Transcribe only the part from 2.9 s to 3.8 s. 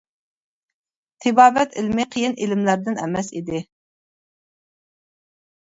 ئەمەس ئىدى.